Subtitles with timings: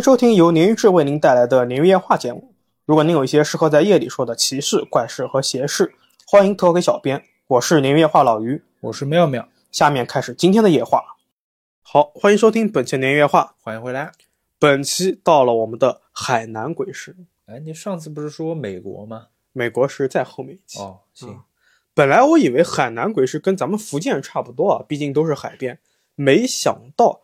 [0.00, 2.54] 迎收听由鲶鱼志为您带来的鲶鱼夜话节目。
[2.86, 5.92] 如果您有一些适合在夜里说的奇事、怪事和邪事，
[6.26, 7.22] 欢迎投给小编。
[7.46, 11.04] 我是鲶鱼夜话老于，我是妙妙，下面开始今天的夜话。
[11.82, 13.54] 好，欢迎收听本期鲶鱼夜话。
[13.60, 14.12] 欢迎回来。
[14.58, 19.26] 本期到了我们的海南鬼市，哎，你上次不是说美国吗？
[19.52, 20.80] 美国是在后面一期。
[20.80, 21.42] 哦，行。
[21.92, 25.78] 本来我以为海南鬼市跟咱们福建差不多啊，毕竟都是海边，
[26.14, 27.20] 没想到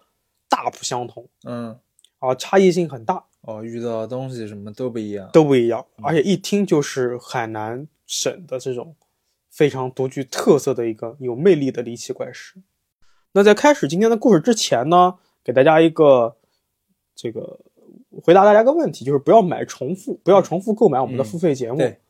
[0.50, 1.26] 大不相同。
[1.44, 1.78] 嗯，
[2.18, 3.24] 啊，差异性很大。
[3.42, 8.96] 哦，遇到的东西什么都不一样，都不一样，而且一听就是海南省的这种
[9.48, 12.56] 非常独具特色的一个有魅力的离奇怪事。
[13.32, 16.36] 那在开始今天的故事之前呢，给大家一个
[17.14, 17.60] 这个
[18.20, 21.78] 回答大家一个问题，就是不要买重复，不要重复购买我们的付费节目。
[21.78, 22.00] 对，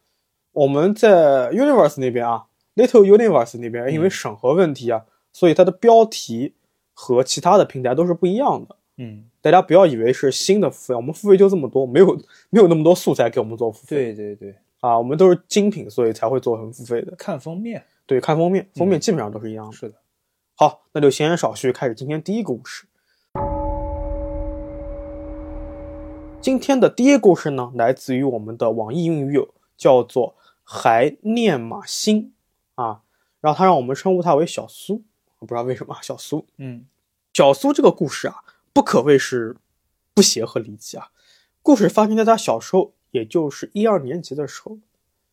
[0.52, 6.54] 我们在 Universe 那边啊，Little Universe 那边因为审核问题啊，所以它的标题
[6.94, 8.76] 和其他的平台都是不一样的。
[8.98, 14.14] 嗯，大家不要以为是新的付费，我们付费就这么多，没有没有那么多素材给我们做付费。
[14.14, 17.14] 对对对，啊，我们都是精品，所以才会做成付费的。
[17.16, 19.72] 看封面，对，看封面，封面基本上都是一样的。
[19.72, 19.96] 是的。
[20.54, 22.86] 好，那就闲言少叙，开始今天第一个故事。
[26.40, 32.32] 今天的第一个故事呢，来自于我们的网易云鱼友，叫做还念马星
[32.76, 33.02] 啊，
[33.42, 35.02] 然后他让我们称呼他为小苏，
[35.40, 36.46] 我不知道为什么小苏。
[36.56, 36.86] 嗯，
[37.34, 38.36] 小苏这个故事啊。
[38.76, 39.56] 不可谓是
[40.12, 41.08] 不协和离奇啊！
[41.62, 44.76] 故事发生在他小时候，也就是一二年级的时候。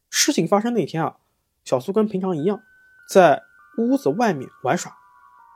[0.09, 1.17] 事情发生那天啊，
[1.65, 2.61] 小苏跟平常一样，
[3.09, 3.43] 在
[3.77, 4.95] 屋子外面玩耍。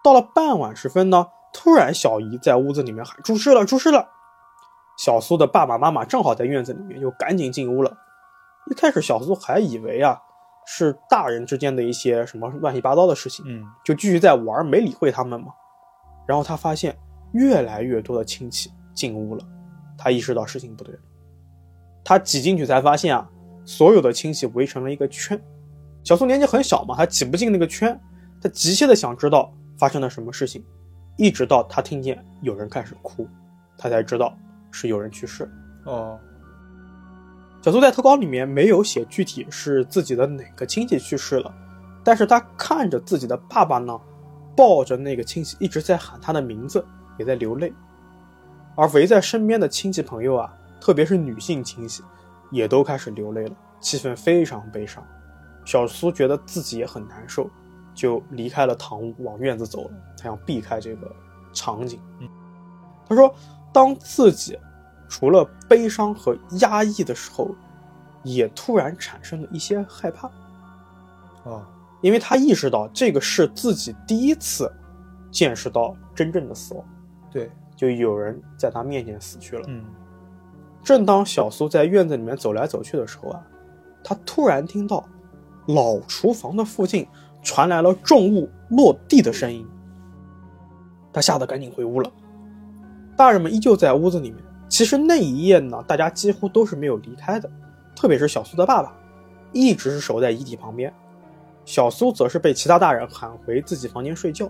[0.03, 4.09] 到了傍晚时分呢，突然小姨在屋子里面喊：“出事了，出事了！”
[4.99, 7.97] 小苏的爸爸妈妈正好在院子里面，就赶紧进屋了。
[8.69, 10.19] 一开始，小苏还以为啊
[10.65, 15.53] 是大人之间的一些什么乱七八糟的事情，嗯，就继续在玩，没理会他们嘛。
[16.27, 16.99] 然后他发现。
[17.33, 19.43] 越来越多的亲戚进屋了，
[19.97, 20.99] 他意识到事情不对了。
[22.03, 23.29] 他挤进去才发现啊，
[23.65, 25.39] 所有的亲戚围成了一个圈。
[26.03, 27.99] 小苏年纪很小嘛，他挤不进那个圈，
[28.41, 30.63] 他急切的想知道发生了什么事情。
[31.17, 33.27] 一直到他听见有人开始哭，
[33.77, 34.37] 他才知道
[34.71, 35.51] 是有人去世。
[35.85, 36.17] 哦，
[37.61, 41.53] 小苏在投稿里面没有写具体是自己的哪个亲戚去世了，
[42.03, 43.99] 但是他看着自己的爸爸呢，
[44.55, 46.85] 抱着那个亲戚一直在喊他的名字。
[47.17, 47.73] 也在流泪，
[48.75, 52.03] 而围在身边的亲戚朋友啊，特别是女性亲戚，
[52.51, 55.03] 也都开始流泪了，气氛非常悲伤。
[55.65, 57.49] 小苏觉得自己也很难受，
[57.93, 59.91] 就离开了堂屋，往院子走了。
[60.17, 61.13] 他想避开这个
[61.51, 61.99] 场景。
[63.07, 63.33] 他说，
[63.73, 64.57] 当自己
[65.09, 67.49] 除了悲伤和压抑的时候，
[68.23, 70.27] 也突然产生了一些害怕。
[71.43, 71.67] 啊，
[72.01, 74.71] 因为他意识到这个是自己第一次
[75.31, 76.85] 见识到真正的死亡。
[77.31, 79.63] 对，就有人在他面前死去了。
[79.67, 79.83] 嗯，
[80.83, 83.41] 正当小苏在院子里面走来走去的时候啊，
[84.03, 85.03] 他突然听到
[85.67, 87.07] 老厨房的附近
[87.43, 89.67] 传来了重物落地的声音。
[91.13, 92.11] 他吓得赶紧回屋了。
[93.15, 94.43] 大人们依旧在屋子里面。
[94.69, 97.49] 其实那一夜呢，大家几乎都是没有离开的，
[97.95, 98.93] 特别是小苏的爸爸，
[99.53, 100.93] 一直是守在遗体旁边。
[101.63, 104.49] 小苏则是被其他大人喊回自己房间睡觉。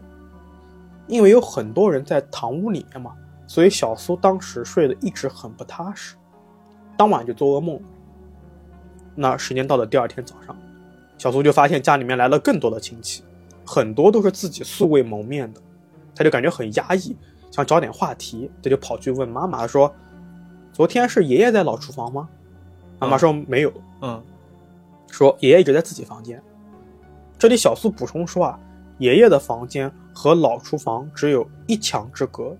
[1.07, 3.13] 因为有很多人在堂屋里面嘛，
[3.47, 6.15] 所以小苏当时睡得一直很不踏实，
[6.97, 7.79] 当晚就做噩梦。
[9.15, 10.55] 那时间到了第二天早上，
[11.17, 13.23] 小苏就发现家里面来了更多的亲戚，
[13.65, 15.61] 很多都是自己素未谋面的，
[16.13, 17.15] 他就感觉很压抑，
[17.49, 19.93] 想找点话题，他就跑去问妈妈说
[20.73, 22.27] ：“昨天是爷爷在老厨房吗？”
[22.99, 24.21] 妈妈说：“没有。”嗯，
[25.09, 26.43] 说爷爷一直在自己房间。
[27.37, 28.59] 这里小苏补充说啊。
[28.99, 32.55] 爷爷的房间和老厨房只有一墙之隔，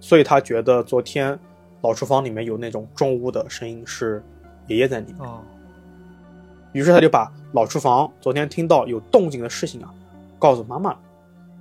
[0.00, 1.38] 所以他觉得昨天
[1.80, 4.22] 老厨房里面有那种重物的声音是
[4.66, 5.26] 爷爷在里面。
[5.26, 5.40] 哦，
[6.72, 9.92] 于是他就把老厨房昨天听到有动静的事情啊
[10.38, 11.00] 告诉妈妈了。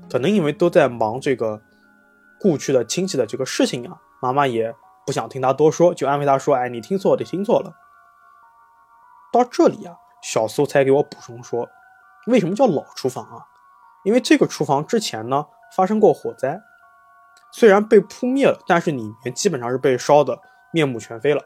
[0.10, 1.62] 可能因为都在忙这个
[2.40, 4.74] 故去的亲戚的这个事情啊，妈妈也
[5.06, 7.74] 不想听他多说，就安慰他说：“哎，你听错了，你听错了。”
[9.32, 11.68] 到这里啊，小苏才给我补充说
[12.28, 13.46] ：“为什么叫老厨房啊？”
[14.08, 15.46] 因为这个厨房之前呢
[15.76, 16.62] 发生过火灾，
[17.52, 20.40] 虽然被扑灭了，但是里面基本上是被烧的
[20.72, 21.44] 面目全非了，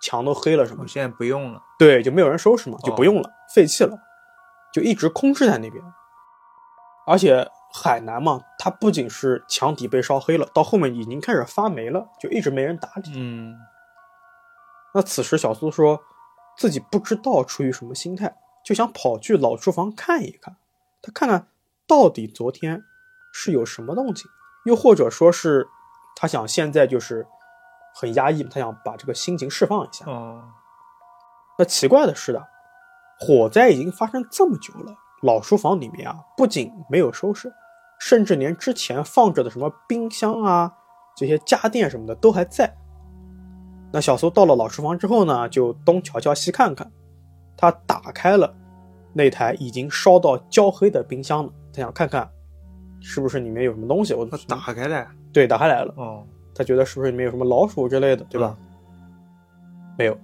[0.00, 0.84] 墙都黑了什么。
[0.88, 3.96] 现在不用了，对，就没有人收拾嘛，就不用了，废弃了，
[4.72, 5.80] 就一直空置在那边。
[7.06, 13.12] 而且海南嘛，它不仅是墙底被烧黑了，到后面已经开始发霉了，就一直没人打理。
[13.14, 13.54] 嗯。
[14.92, 16.00] 那此时小苏说
[16.58, 18.34] 自己不知道出于什么心态，
[18.64, 20.56] 就想跑去老厨房看一看，
[21.00, 21.46] 他看看。
[21.92, 22.82] 到底昨天
[23.34, 24.26] 是有什么动静？
[24.64, 25.68] 又或者说是
[26.16, 27.26] 他想现在就是
[27.94, 30.06] 很压抑，他想把这个心情释放一下。
[30.06, 30.42] 哦，
[31.58, 32.42] 那奇怪的是的，
[33.20, 37.52] 火灾已经发生这么久了，老书房里面啊，不仅没有收拾，
[38.00, 40.72] 甚至连之前放着的什么冰箱啊、
[41.14, 42.74] 这些家电什么的都还在。
[43.92, 46.90] 那小苏到了老书房之后呢，就东瞧瞧西看看，
[47.54, 48.56] 他打开了
[49.12, 52.28] 那台已经烧到焦黑的冰箱了，他想看看
[53.00, 54.14] 是不是里面有什么东西。
[54.14, 58.56] 我打开来，对打开来了，哦，他觉得是不是里面有什么老鼠之类的，对吧？
[59.98, 60.16] 没有，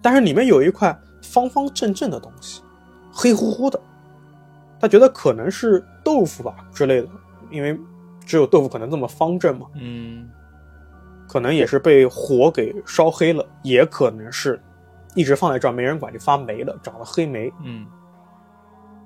[0.00, 2.62] 但是里面有一块方方正正的东西，
[3.12, 3.80] 黑乎乎的。
[4.80, 7.08] 他觉得可能是豆腐吧之类的，
[7.50, 7.78] 因为
[8.26, 9.66] 只有豆腐可能这么方正嘛。
[9.74, 10.28] 嗯，
[11.26, 14.60] 可能也是被火给烧黑了，也可能是
[15.14, 17.50] 一直放在这儿没人管就发霉了，长了黑霉。
[17.62, 17.86] 嗯，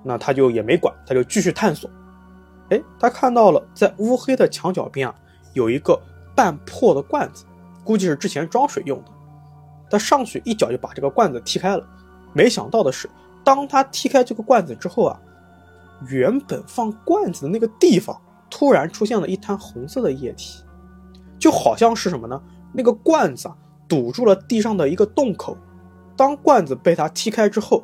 [0.02, 1.90] 那他就也没管，他就继续探索。
[2.70, 5.14] 哎，他看到了在乌黑的墙角边啊，
[5.54, 5.98] 有一个
[6.34, 7.44] 半破的罐子，
[7.82, 9.10] 估计是之前装水用的。
[9.90, 11.86] 他上去一脚就把这个罐子踢开了。
[12.34, 13.08] 没想到的是，
[13.42, 15.18] 当他踢开这个罐子之后啊，
[16.08, 20.62] 原本放罐子的那个地方突然出现了一滩红色的液体，
[21.38, 22.40] 就好像是什么呢？
[22.72, 23.56] 那个罐子啊
[23.88, 25.56] 堵住了地上的一个洞口。
[26.14, 27.82] 当罐子被他踢开之后，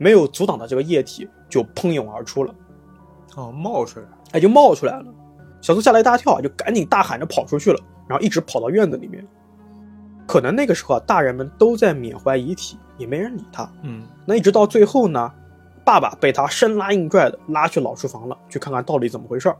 [0.00, 2.54] 没有阻挡的这个液体就喷涌而出了。
[3.36, 5.04] 哦，冒出来，哎，就冒出来了。
[5.60, 9.22] 小苏吓了一大跳，就赶紧大喊着跑出去了，然后一直跑到院子里面。
[10.26, 13.70] 可能那个时候啊，大人们都在缅怀遗体，也没人理他。
[13.82, 15.30] 嗯，那一直到最后呢，
[15.84, 19.56] 爸爸被他生拉硬拽的拉去老厨房了，去看看到底怎么回事儿。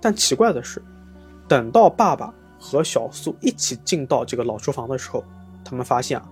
[0.00, 0.80] 但奇怪的是，
[1.48, 5.24] 等到爸爸和小苏一起进到这个老厨房的时候，
[5.64, 6.28] 他们发现啊，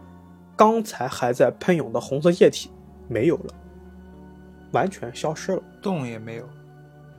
[0.55, 2.71] 刚才还在喷涌的红色液体
[3.09, 3.55] 没有了，
[4.73, 5.63] 完全消失了。
[5.83, 6.49] 洞也没有，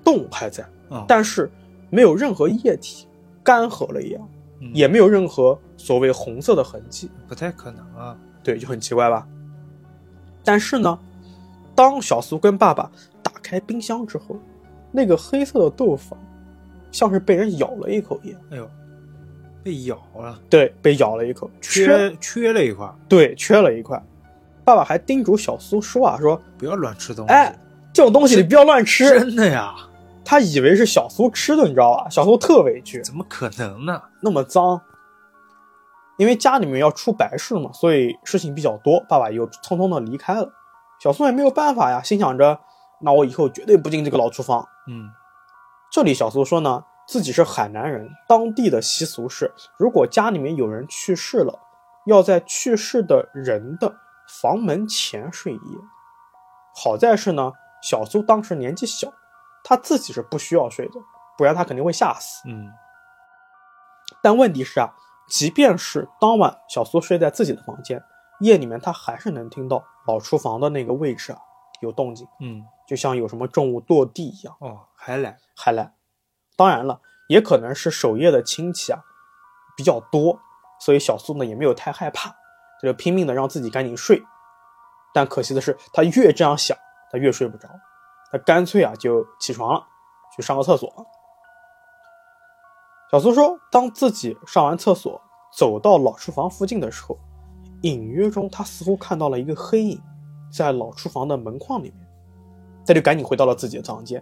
[0.04, 1.50] 洞还在，哦，但是
[1.90, 3.08] 没有任何液体，
[3.44, 4.30] 干涸了一样，
[4.62, 7.10] 嗯也没有任何所谓红色的痕迹。
[7.28, 9.28] 不太可能啊，对，就很奇怪吧。
[10.44, 10.98] 但是呢，
[11.76, 12.92] 当小苏跟爸爸
[13.24, 14.38] 打开冰箱之后，
[14.92, 16.22] 那个黑色的豆腐啊
[16.92, 18.70] 像是被人咬了一口一样，哎呦，
[19.64, 24.02] 被咬了，对，被咬了一口，缺缺了一块，对，缺了一块。
[24.66, 27.56] 爸爸还叮嘱小苏说啊，说，不要乱吃东西，哎，
[27.94, 29.08] 这种东西你不要乱吃。
[29.08, 29.74] 真的呀？
[30.26, 32.10] 他以为是小苏吃的，你知道吧？
[32.10, 34.02] 小苏特委屈，怎么可能呢？
[34.22, 34.82] 那么脏。
[36.18, 40.52] 因为家里面要出白事嘛，所以事情比较多，爸爸又匆匆的离开了。
[41.00, 42.60] 小苏也没有办法呀，心想着，
[43.02, 44.68] 那我以后绝对不进这个老厨房。
[44.88, 45.10] 嗯，
[45.92, 51.60] 这里小苏说呢，自己是海南人，当地的习俗是，如果家里面有人去世了，
[52.06, 53.94] 要在去世的人的
[54.42, 55.80] 房门前睡一夜。
[56.76, 59.14] 好在是呢，小苏当时年纪小，
[59.64, 61.00] 他自己是不需要睡的，
[61.38, 62.42] 不然他肯定会吓死。
[62.48, 62.72] 嗯，
[64.22, 64.94] 但问题是啊，
[65.28, 68.04] 即便是当晚小苏睡在自己的房间，
[68.40, 71.40] 夜里面他还是能听到老厨房的那个位置啊
[71.82, 74.56] 有动静，嗯，就像有什么重物落地一样。
[74.60, 75.94] 哦，还来，还来。
[76.58, 77.00] 当然了，
[77.30, 79.02] 也可能是守夜的亲戚啊
[79.78, 80.40] 比较多，
[80.80, 82.36] 所以小苏呢也没有太害怕，
[82.86, 84.24] 就拼命的让自己赶紧睡。
[85.14, 86.78] 但可惜的是，他越这样想，
[87.12, 87.68] 他越睡不着，
[88.32, 89.86] 他干脆啊就起床了，
[90.36, 91.06] 去上个厕所。
[93.12, 95.22] 小苏说，当自己上完厕所，
[95.54, 97.18] 走到老厨房附近的时候，
[97.84, 100.02] 隐约中他似乎看到了一个黑影，
[100.52, 102.08] 在老厨房的门框里面，
[102.86, 104.22] 他就赶紧回到了自己的房间。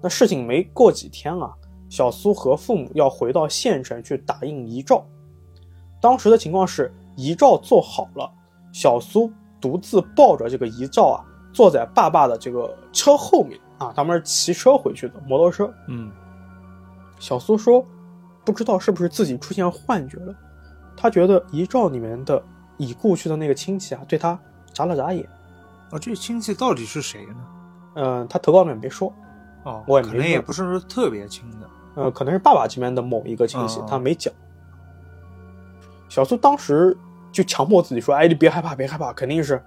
[0.00, 1.52] 那事情没过几天啊，
[1.88, 5.04] 小苏和父母要回到县城去打印遗照。
[6.00, 8.30] 当时的情况是，遗照做好了，
[8.72, 15.72] 小苏独自抱着这个遗照啊，坐在爸爸的这个车后面啊，他们是骑车回去的，摩托车。
[15.88, 16.10] 嗯，
[17.18, 17.84] 小苏说，
[18.44, 20.34] 不知道是不是自己出现幻觉了，
[20.96, 22.42] 他觉得遗照里面的
[22.76, 24.38] 已故去的那个亲戚啊，对他
[24.72, 25.28] 眨了眨眼。
[25.90, 27.36] 啊，这亲戚到底是谁呢？
[27.96, 29.12] 嗯、他投稿里面没说，
[29.62, 34.34] 哦，我也没可能也不是说特别亲的，呃，可能是爸爸这边的某一个亲戚哦，他没讲。
[36.08, 36.96] 小苏当时
[37.34, 39.60] 就强迫自己说：“哎，你别害怕，别害怕，肯定是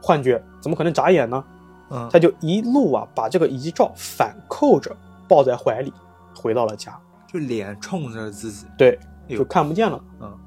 [0.00, 1.42] 幻觉，怎么可能眨眼呢？”
[1.90, 4.94] 嗯，他就一路啊把这个遗照反扣着
[5.26, 5.92] 抱在怀里，
[6.36, 6.98] 回到了家。
[7.26, 10.00] 就脸冲着自己，对，就看不见了。
[10.20, 10.38] 嗯，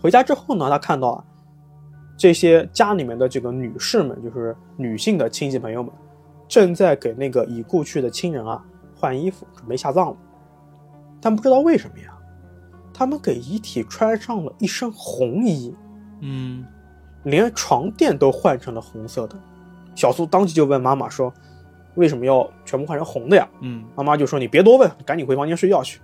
[0.00, 1.24] 回家之后呢，他看到啊，
[2.16, 5.92] 这些家里面的这个女士们，就是女性的亲戚朋友们，
[6.46, 8.64] 正在给那个已故去的亲人啊
[8.96, 10.16] 换衣服，准备下葬了。
[11.20, 12.16] 但不知道为什么呀，
[12.92, 15.74] 他们给遗体穿上了一身红衣，
[16.20, 16.64] 嗯，
[17.24, 19.36] 连床垫都换成了红色的。
[19.94, 21.32] 小苏当即就问妈妈说
[21.94, 26.00] ：“为什么要全部换成红的呀？”嗯，妈妈就说：“你别多问，赶紧回房间睡觉去。”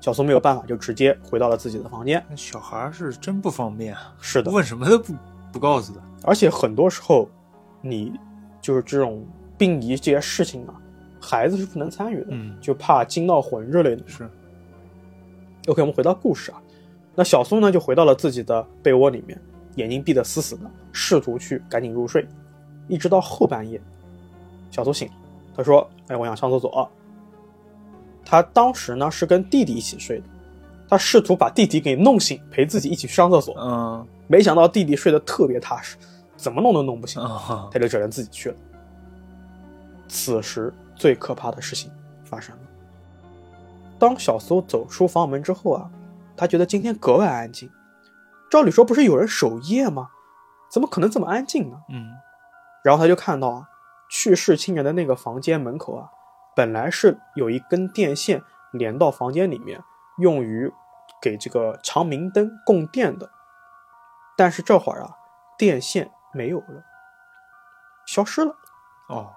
[0.00, 2.22] 小苏没有办法，就直接回到了自己的房间。
[2.36, 5.14] 小孩是真不方便啊，是的，问什么都不
[5.52, 6.00] 不告诉的。
[6.24, 7.28] 而且很多时候，
[7.80, 8.12] 你
[8.60, 9.24] 就是这种
[9.56, 10.74] 殡仪这些事情啊，
[11.20, 14.02] 孩子是不能参与的，嗯，就怕惊到魂之类的。
[14.06, 14.28] 是
[15.68, 16.60] ，OK，我们回到故事啊，
[17.14, 19.40] 那小苏呢就回到了自己的被窝里面，
[19.76, 22.26] 眼睛闭得死死的，试图去赶紧入睡，
[22.88, 23.80] 一直到后半夜，
[24.70, 25.14] 小苏醒了，
[25.56, 26.90] 他说：“哎，我想上厕所。”
[28.26, 30.24] 他当时呢是跟弟弟一起睡的，
[30.88, 35.96] 他试图把弟弟给弄醒，陪自己一起去上厕所，嗯没想到弟弟睡得特别踏实，
[36.36, 38.56] 怎么弄都弄不醒，啊，他就只能自己去了。
[40.08, 41.90] 此时最可怕的事情
[42.24, 42.62] 发生了。
[43.98, 45.90] 当小苏走出房门之后啊，
[46.36, 47.70] 他觉得今天格外安静。
[48.50, 50.08] 照理说不是有人守夜吗？
[50.70, 51.76] 怎么可能这么安静呢？
[51.88, 52.12] 嗯
[52.84, 53.68] 然后他就看到啊，
[54.10, 56.10] 去世亲人的那个房间门口啊，
[56.54, 59.82] 本来是有一根电线连到房间里面，
[60.18, 60.70] 用于
[61.22, 63.30] 给这个长明灯供电的。
[64.36, 65.16] 但是这会儿啊，
[65.56, 66.84] 电线没有了，
[68.06, 68.56] 消失了。
[69.08, 69.32] 哦，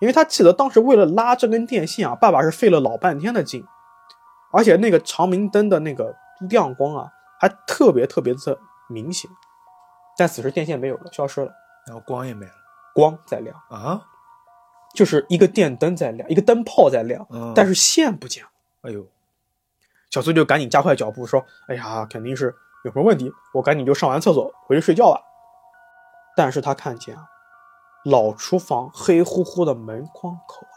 [0.00, 3.64] 因为他记得当时为了拉这根电线啊，爸爸是费了老半天的劲，
[4.50, 6.16] 而且那个长明灯的那个
[6.48, 9.30] 亮光啊，还特别特别的明显。
[10.16, 11.52] 但此时电线没有了，消失了，
[11.86, 12.52] 然后光也没了
[12.94, 14.06] 光在亮，啊，
[14.94, 18.50] 就是一个电灯在亮，一个灯泡在亮，嗯，但是线不见了。
[18.82, 19.06] 哎呦，
[20.10, 22.54] 小苏就赶紧加快脚步说：“哎呀，肯定是
[22.84, 25.22] 有什么问题，我赶紧就上完厕所回去睡觉了。”
[26.36, 27.28] 但是他看见啊，
[28.04, 30.76] 老厨房黑乎乎的门框口啊，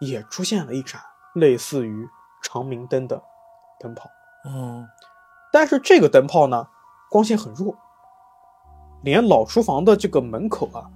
[0.00, 1.00] 也出现了一盏
[1.34, 2.08] 类似于
[2.42, 3.22] 长明灯的
[3.78, 4.10] 灯泡，
[4.48, 4.88] 嗯
[5.52, 6.66] 但是这个灯泡呢，
[7.10, 7.76] 光线很弱，
[9.02, 10.90] 连老厨房的这个门口啊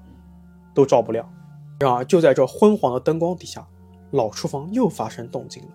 [0.75, 1.27] 都照不亮。
[1.81, 3.67] 然而就在这昏黄的灯光底下，
[4.11, 5.71] 老厨房又发生动静了。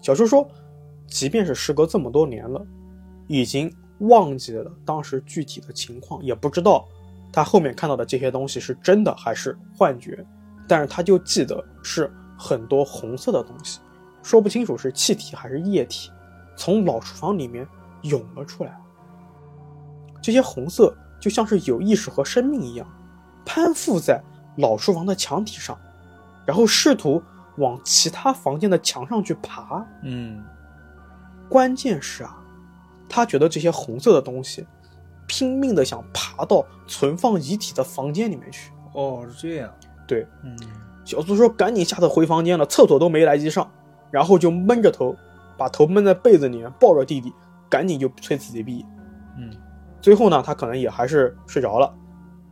[0.00, 0.48] 小叔说，
[1.08, 2.64] 即便是时隔这么多年了，
[3.26, 6.86] 已经忘记了当时具体的情况，也不知道
[7.32, 10.24] 他后面看到的这些东西是真的还是幻觉，
[10.68, 13.80] 但是他就记得是很多红色的东西，
[14.22, 16.11] 说不清楚是气体还是液体，
[16.56, 17.66] 从老厨房里面
[18.02, 18.78] 涌了出来。
[20.20, 22.86] 这些红色就像是有意识和生命一样，
[23.44, 24.22] 攀附在
[24.56, 25.78] 老厨房的墙体上，
[26.46, 27.22] 然后试图
[27.56, 29.84] 往其他房间的墙上去爬。
[30.02, 30.42] 嗯
[31.48, 32.38] 关键是啊，
[33.08, 34.66] 他觉得这些红色的东西
[35.26, 38.72] 拼命的想爬到存放遗体的房间里面去。
[38.94, 39.70] 哦，是这样，
[40.06, 40.56] 对，嗯
[41.04, 43.68] 小苏说赶紧吓得回房间了，厕所都没来及上，
[44.10, 45.16] 然后就闷着头，
[45.62, 47.32] 把头闷在被子里面，抱着弟弟，
[47.70, 48.84] 赶紧就催自己毕业。
[49.38, 49.48] 嗯
[50.00, 51.94] 最后呢，他可能也还是睡着了。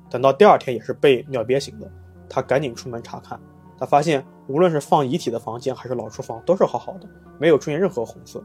[0.08, 1.90] 等到第二天，也是被尿憋醒的。
[2.28, 3.40] 他赶紧出门查看，
[3.76, 7.08] 他发现无论是放遗体的房间还是老厨房，都是好好的，
[7.40, 8.44] 没有出现任何红色。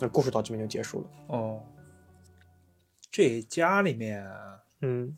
[0.00, 1.06] 那故事到这边就结束了。
[1.28, 1.62] 哦，
[3.08, 4.26] 这家里面
[4.80, 5.16] 嗯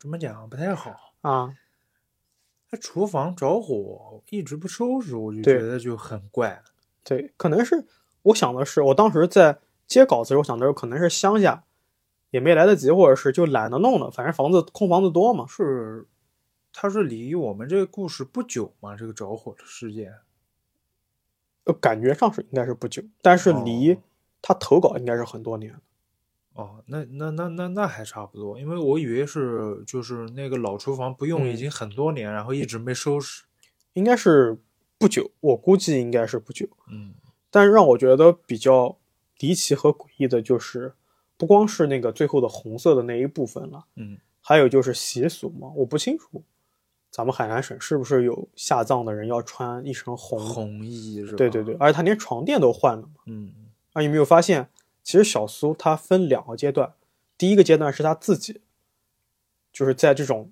[0.00, 0.96] 怎么讲不太好。
[1.20, 1.54] 啊，
[2.68, 6.60] 他厨房着火一直不收拾，我就觉得就很怪。
[7.04, 7.86] 对，可能是
[8.22, 11.64] 我想的是，我当时在接稿子时候想的是，可能是乡下
[12.30, 15.44] 也没来得及，或者是就懒得弄了，反正房子空房子多嘛。
[15.46, 16.06] 是，
[16.72, 18.96] 他是离我们这个故事不久嘛？
[18.96, 20.14] 这个着火的事件。
[21.64, 23.98] 呃，感觉上是应该是不久，但是离哦
[24.40, 25.80] 他投稿应该是很多年了。
[26.54, 33.44] 哦，那那那那那还差不多，因为我以为是就是那个老厨房不用已嗯经很多年，然后一直没收拾。
[33.92, 34.58] 应该是
[35.02, 36.66] 不久，我估计应该是不久。
[36.90, 37.12] 嗯
[37.50, 38.96] 但是让我觉得比较
[39.40, 40.94] 离奇和诡异的就是，
[41.36, 46.42] 不光是那个最后的红色的那一部分了，嗯还有就是习俗嘛，我不清楚，
[47.10, 50.38] 咱们海南省是不是有下葬的人要穿一身红？
[50.38, 51.36] 红衣是吧？
[51.36, 53.20] 对对对，，而且他连床垫都换了嘛。
[53.26, 53.52] 嗯
[53.92, 54.70] 啊，有没有发现，
[55.02, 56.94] 其实小苏他分两个阶段，
[57.36, 58.62] 第一个阶段是他自己，
[59.72, 60.50] 就是在这种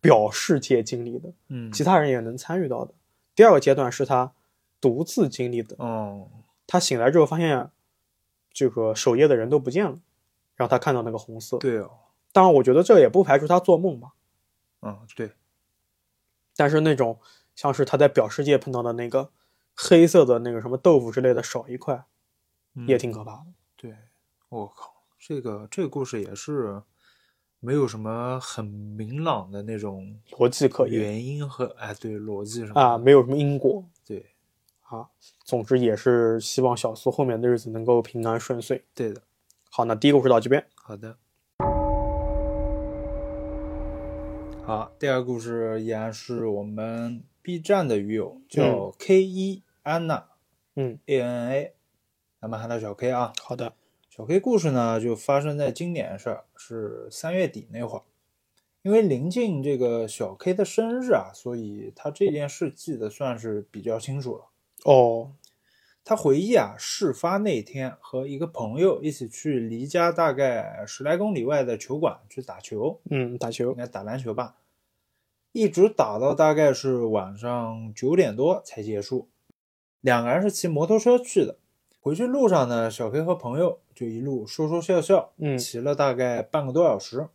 [0.00, 2.92] 表世界经历的，嗯，其他人也能参与到的。
[3.34, 4.32] 第二个阶段是他
[4.80, 6.30] 独自经历的，哦，
[6.66, 7.70] 他醒来之后发现，
[8.52, 9.98] 这个守夜的人都不见了，
[10.54, 11.58] 然后他看到那个红色。
[11.58, 11.90] 对哦，
[12.32, 14.12] 当然，我觉得这也不排除他做梦吧。
[14.82, 15.32] 嗯对，
[16.54, 17.18] 但是那种
[17.56, 19.30] 像是他在表世界碰到的那个
[19.74, 22.04] 黑色的那个什么豆腐之类的少一块，
[22.74, 23.46] 嗯也挺可怕的。
[23.76, 23.96] 对，
[24.50, 26.82] 我靠，这个这个故事也是
[27.64, 34.26] 没有什么很明朗的那种逻辑可言原因和哎对逻辑什么啊，没有什么因果对
[34.82, 35.08] 啊。
[35.44, 38.84] 总之也是希望小苏后面的日子能够平安顺遂。
[38.94, 39.22] 对的，
[39.70, 40.62] 好，那第一个故事到这边。
[40.74, 41.16] 好的。
[44.66, 50.26] 好，第二个故事依然是我们 B 站的鱼友叫 K 一安娜
[50.76, 51.74] 嗯 A N A，
[52.42, 53.72] 咱们喊他小 K 啊，好的，
[54.16, 58.02] 小 K 故事呢就发生在今年事儿，是三月底那会儿。
[58.82, 64.44] 因为临近这个小 K 的生日啊，所以他这件事记得算是比较清楚了。
[64.84, 65.32] 哦，
[66.04, 74.58] 他回忆啊，事发那天和一个朋友一起去离家大概十来公里外的球馆去打球，嗯，打球应，该打篮球吧，
[75.50, 79.28] 一直打到大概是晚上九点多才结束。
[80.00, 81.58] 两个人是骑摩托车去的，
[82.04, 87.28] 回去路上呢，小 K 和朋友就一路说说笑笑，嗯骑了大概半个多小时。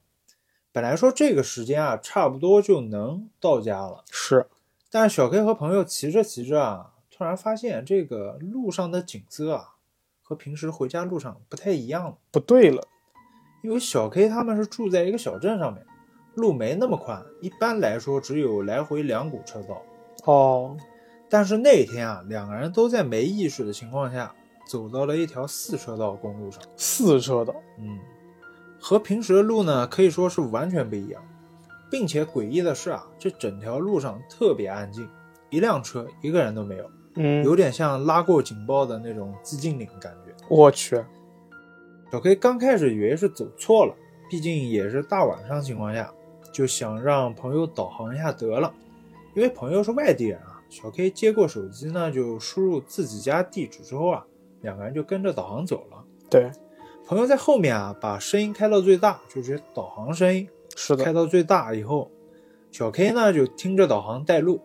[0.71, 4.45] 本来说这个时间啊，差不多就能到家了，是，
[4.91, 9.73] 但是小 K 和朋友骑着骑着啊，突然发现这个路上的景色啊，
[10.21, 12.17] 和平时回家路上不太一样了。
[12.29, 12.83] 不对了，
[13.63, 15.83] 因为小 K 他们是住在一个小镇上面，
[16.35, 19.81] 路没那么宽，一般来说只有来回两股车道。
[20.25, 20.77] 哦，
[21.27, 24.35] 但是那天啊，两个人都在没意识的情况下，
[24.69, 26.61] 走到了一条四车道公路上。
[26.77, 27.97] 四车道，嗯，
[28.79, 31.19] 和平时的路呢，可以说是完全不一样，
[31.89, 35.09] 并且诡异的是啊，这整条路上特别安静，
[35.49, 40.31] 一辆车一个人都没有，嗯，有点像拉过警报的那种寂静岭感觉。
[40.47, 41.03] 我去，
[42.11, 43.95] 小 K 刚开始以为是走错了，
[44.29, 46.13] 毕竟也是大晚上情况下，
[46.53, 48.71] 就想让朋友导航一下得了。
[49.33, 54.25] 因为朋友是外地人啊，小 K 接过手机呢，就输入自己家地址之后啊，
[54.61, 56.03] 两个人就跟着导航走了。
[56.29, 56.51] 对，
[57.07, 62.11] 朋友在后面啊，把声音开到最大，就是导航声音是的，开到最大以后，
[62.71, 64.61] 小 K 呢就听着导航带路，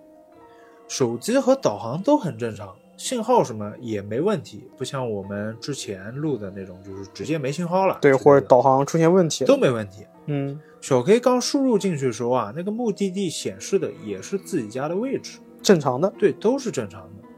[0.89, 10.07] 手机和导航都很正常，信号什么也没问题，不像我们之前录的那种，就是直接没信号了，对，或者导航出现问题都没问题。
[10.27, 17.29] 嗯，小 K 刚输入进去的时候啊，那个目的地显示的也是自己家的位置，正常的，对，都是正常的。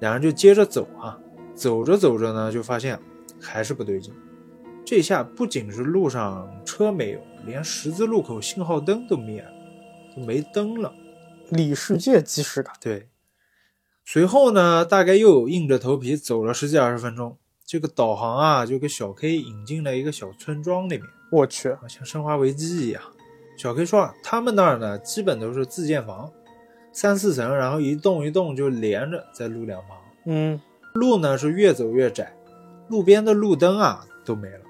[0.00, 1.18] 两人就接着走啊，
[1.60, 2.98] 走着走着呢，就发现
[3.38, 4.14] 还是不对劲。
[4.82, 9.50] 这下不仅是路上车没有，连十字路口信号灯都灭了，
[10.16, 10.90] 都没灯了。
[11.50, 13.10] 里世界即视感，对，
[14.06, 21.02] 随后呢，大概又硬着头皮走了十几二十分钟，这个导航啊，就给小 K 引进了一个小村庄里面。
[21.30, 23.02] 我去，啊，像《生化危机》一样。
[23.58, 26.32] 小 K 说啊，他们那儿呢，基本都是自建房，
[26.90, 29.98] 三四层，然后一栋一栋就连着在路两旁。
[30.24, 30.60] 嗯，
[30.92, 32.34] 路呢是越走越窄，
[32.88, 34.60] 路边的路灯啊都没了，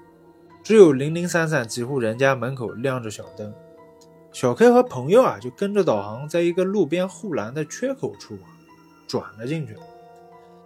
[0.63, 3.53] 只有零零散散几户人家门口亮着小灯。
[4.31, 8.47] 小 K 和朋友啊就跟着导航，在一个路边护栏的缺口处啊
[9.07, 9.75] 转了进去。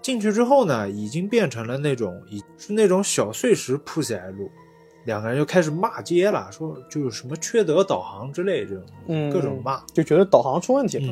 [0.01, 4.51] 进去之后呢，已经变成了那种已是那种小碎石铺起来的路，
[5.05, 9.81] 两个人就开始骂街了，说就是什么缺德导航之类这种，各种骂。
[9.93, 11.11] 就觉得导航出问题了，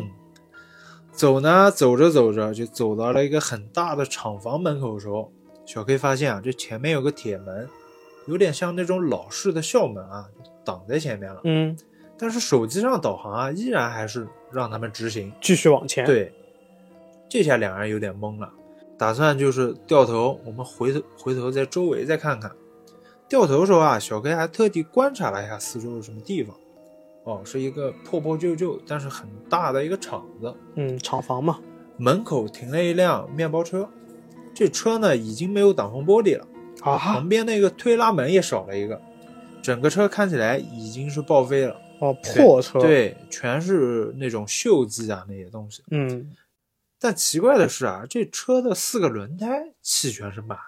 [1.13, 5.31] 走呢，走着走着就走到了一个很大的厂房门口的时候，
[5.65, 7.69] 小 K 发现啊，这前面有个铁门，
[8.25, 10.27] 有点像那种老式的校门啊，
[10.65, 11.39] 挡在前面了。
[11.43, 11.77] 嗯，
[12.17, 15.31] 但是手机上导航啊，依然还是让他们直行。
[15.39, 16.33] 继续往前，，对，
[17.29, 18.51] 这下两人有点懵了，
[18.97, 22.51] 打算就是掉头，我们回头回头在周围再看看。
[23.29, 26.55] 掉头的时候啊，小 K 还特地观察了一下四周有什么地方。
[27.23, 31.59] 哦，是一个破破旧旧但是很大的一个厂子，嗯，厂房嘛，
[31.97, 33.89] 门口停了一辆面包车，
[34.53, 36.45] 这车呢已经没有挡风玻璃了，
[36.81, 39.01] 啊旁，边那个推拉门也少了一个，
[39.61, 41.79] 整个车看起来已经是报废了。
[41.99, 45.81] 哦，破车，，对，全是那种锈迹啊那些东西。
[45.89, 46.29] 嗯，
[46.99, 49.47] 但奇怪的是啊，这车的四个轮胎
[49.81, 50.63] 气全是满的，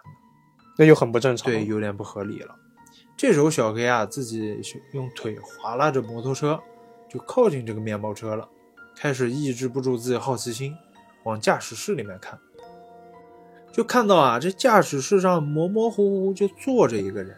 [0.78, 2.56] 那就很不正常，对，，有点不合理了。
[3.18, 4.60] 这时候小 K 啊自己
[4.92, 6.60] 用腿划拉着摩托车，
[7.10, 8.48] 就靠近这个面包车了，
[8.96, 10.76] 开始抑制不住自己好奇心，
[11.24, 12.38] 往驾驶室里面看。
[13.72, 17.36] 就看到啊，这驾驶室上模模糊糊就坐着一个人。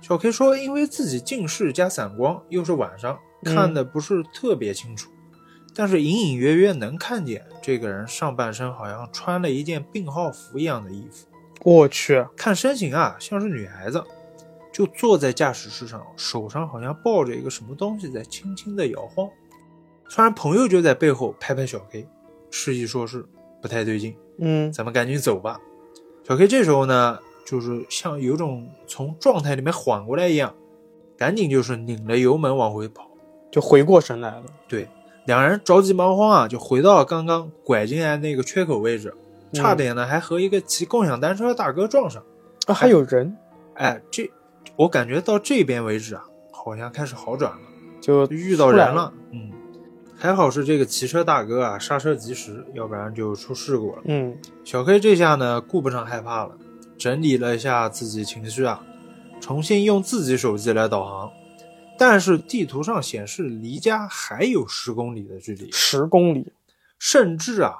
[0.00, 5.10] 小 K 说，因为自己近视加散光，又是晚上，嗯看的不是特别清楚，
[5.74, 11.26] 但是隐隐约约能看见这个人上半身好像穿了一件病号服一样的衣服。
[11.64, 14.04] 我去，看身形啊，像是女孩子，
[14.78, 19.28] 就坐在驾驶室上，手上好像抱着一个什么东西在轻轻的摇晃。
[20.08, 22.06] 突然，朋友就在背后拍拍小 K，
[22.48, 23.26] 示意说是
[23.60, 25.60] 不太对劲，嗯，咱们赶紧走吧。
[26.22, 30.54] 小 K 这时候呢，就是像有种从状态里面缓过来一样，
[31.16, 33.10] 赶紧就是拧了油门往回跑。
[33.50, 34.88] 就回过神来了，对，
[35.26, 39.12] 两人着急忙慌啊，就回到了刚刚拐进来那个缺口位置，
[39.52, 42.22] 差点呢还和一个骑共享单车的大哥撞上。
[42.68, 43.36] 啊，还有人，
[43.74, 44.30] 哎，这
[44.78, 47.58] 我感觉到这边为止啊，好像开始好转了，
[48.00, 49.12] 就就遇到人了。
[49.32, 49.50] 嗯，
[50.16, 54.02] 还好是这个骑车大哥啊刹车及时，要不然就出事故了。
[54.04, 56.56] 嗯，小黑这下呢顾不上害怕了，
[56.96, 58.80] 整理了一下自己情绪啊，
[59.40, 61.32] 重新用自己手机来导航，
[61.98, 66.52] 但是地图上显示离家还有十公里的距离，十公里，
[67.00, 67.74] 甚至啊，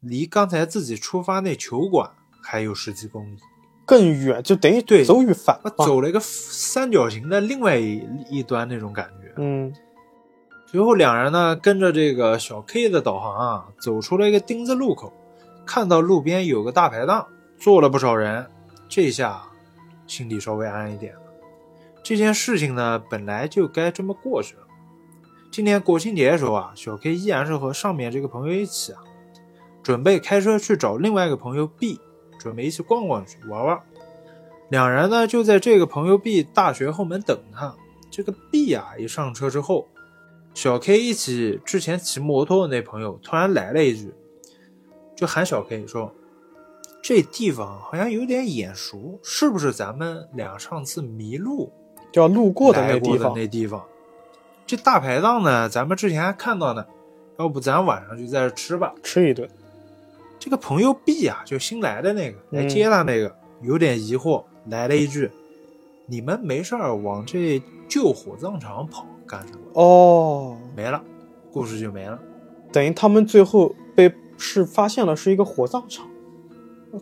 [0.00, 3.38] 离刚才自己出发那球馆还有十几公里，
[3.84, 5.60] 更远，就等于对走与反。
[5.78, 9.32] 走了一个三角形的另外一一端那种感觉。
[9.36, 9.72] 嗯，
[10.66, 15.12] 随后两人呢跟着这个小 K 的导航啊，走出了一个丁字路口，
[15.66, 17.26] 看到路边有个大排档，
[17.58, 18.46] 坐了不少人，
[18.88, 19.42] 这下
[20.06, 21.20] 心里稍微安一点了。
[22.02, 24.62] 这件事情呢本来就该这么过去了。
[25.50, 29.00] 今年国庆节的时候啊，小 K 依然是和上面这个朋友一起啊，
[29.82, 32.00] 准备开车去找另外一个朋友 B，
[32.42, 33.80] 准备一起逛逛去玩玩。
[34.68, 37.74] 两人呢就在这个朋友 B 大学后门等他。
[38.10, 39.88] 这个 B 啊一上车之后，
[40.52, 44.12] 小 K 一起之前骑摩托的那朋友突然来了一句，
[45.16, 46.12] 就喊小 K 说
[47.02, 51.72] ：“这地方好像有点眼熟，是不是咱们俩上次迷路
[52.12, 53.82] 叫路过的那地方，那地方？
[54.66, 56.84] 这大排档呢，咱们之前还看到呢，
[57.38, 59.48] 要不咱晚上就在这吃吧。”吃一顿。
[60.42, 65.30] 这个朋友 B 啊，就新来的那个来嗯接他那个，有点疑惑，来了一句
[66.06, 71.00] ：“你们没事儿往这旧火葬场跑干什么哦，？”没了，
[71.52, 72.18] 故事就没了。
[72.72, 76.08] 等于他们最后被是发现了是一个火葬场。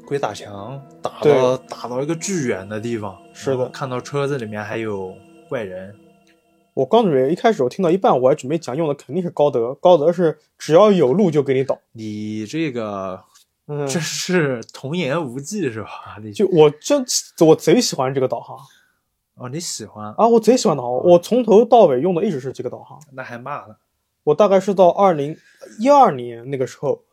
[0.05, 5.15] 鬼打墙打对到打到一个巨远的地方，是的看到车子里面还有
[5.49, 5.95] 怪人，
[6.75, 11.79] 我刚准备一开始我听到一半，我还准备讲用的肯定是高德，高德是只要有路就给你导。
[11.93, 13.19] 你这个
[13.73, 16.19] 嗯，这是童言无忌是吧？
[16.21, 17.05] 你就我真
[17.47, 18.59] 我贼喜欢这个导航
[19.37, 23.01] 哦，你喜欢，啊，我贼喜欢导航，我从头到尾用的一直是这个导航。
[23.13, 23.77] 那还骂呢？
[24.25, 25.37] 我大概是到二零
[25.79, 27.05] 一二年那个时候，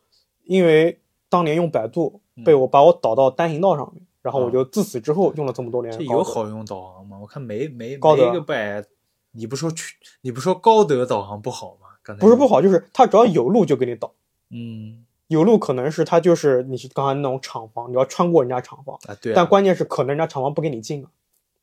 [0.45, 6.03] 因为当年用百度嗯被我把我导到单行道上面，然后我就自此之后用了这么多年这。
[6.03, 7.17] 有好用导航吗？
[7.21, 8.83] 我看没没高德没一个拜，
[9.31, 11.87] 你不说去，你不说高德导航不好吗？
[12.01, 14.13] 刚才不是不，好，就是它只要有路就给你导。
[14.49, 21.09] 嗯有路可能是他就是你是刚才那种厂房，你要穿过人家厂房，啊对啊，但关键是可能人家厂房不给你进啊。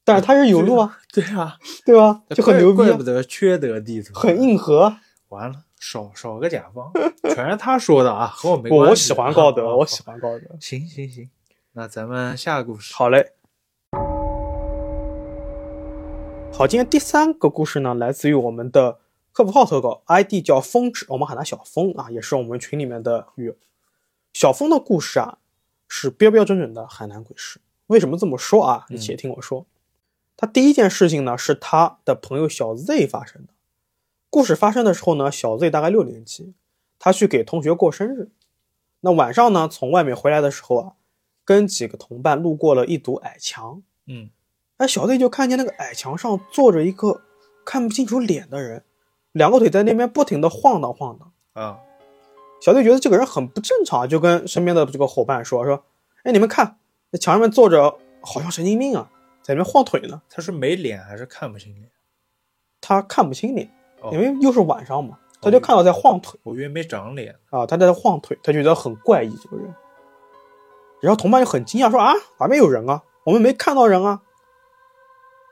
[0.04, 2.22] 但是他是有路啊， 对啊，对吧？
[2.30, 4.94] 就很牛逼啊怪怪不，得缺德地图，很硬核。
[5.30, 6.92] 完了，少少个甲方，
[7.34, 8.90] 全是他说的啊，和我没关系。
[8.90, 10.02] 我喜欢高啊德，我喜。
[10.04, 10.44] 欢高德。
[10.60, 11.30] 行行行，
[11.72, 12.94] 那咱们下个故事。
[12.94, 13.32] 好嘞。
[16.52, 18.98] 好，今天第三个故事呢，来自于我们的
[19.34, 23.26] 客服号投稿，ID 叫风纸，我们喊他小风啊，也是我们群里面的。
[24.32, 25.38] 小风的故事啊，
[25.88, 27.60] 是标标准准的海南鬼事。
[27.88, 28.86] 为什么这么说啊？
[28.88, 29.66] 你且听我说。
[30.36, 33.52] 他第一件事情呢，是他的朋友小 Z 发生的。
[34.30, 36.54] 故事发生的时候呢，小 Z 大概六年级，
[37.00, 38.30] 他去给同学过生日。
[39.00, 40.92] 那晚上呢，从外面回来的时候啊，
[41.44, 44.30] 跟几个同伴路过了一堵矮墙，嗯
[44.76, 47.22] 哎，小 Z 就看见那个矮墙上坐着一个
[47.64, 48.84] 看不清楚脸的人，
[49.34, 51.32] 两个腿在那边不停的晃荡晃荡。
[51.52, 51.78] 啊，
[52.60, 55.84] 小 Z 觉得这个人很不正常，就跟身边的这个伙伴说说
[56.24, 56.78] ：“哎，你们看，
[57.10, 59.10] 那墙上面坐着好像神经病啊，
[59.42, 60.22] 在那边晃腿呢。
[60.30, 61.90] 他是没脸还是看不清脸？”
[62.80, 63.70] 他看不清脸，
[64.00, 67.36] 哦因为又是晚上嘛，他就看到在晃腿我以为没长脸。
[67.50, 69.74] 啊，他在晃腿，他觉得很怪异这个人。
[71.00, 73.02] 然后同伴就很惊讶说：“啊，哪边有人啊？
[73.24, 74.22] 我们没看到人啊。”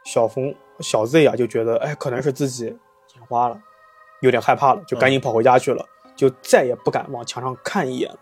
[0.05, 3.61] 小冯小 Z 啊就觉得，哎，可能是自己眼花了，
[4.23, 5.85] 有点害怕了，就赶紧跑回家去了，
[6.17, 8.19] 就再也不敢往墙上看一眼了。